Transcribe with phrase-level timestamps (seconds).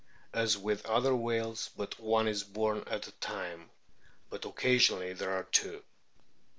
[0.33, 3.69] As with other whales but one is born at a time,
[4.31, 5.83] but occasionally there are two.